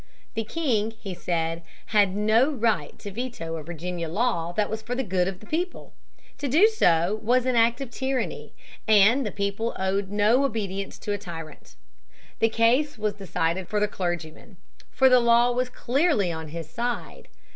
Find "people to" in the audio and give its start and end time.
5.45-6.47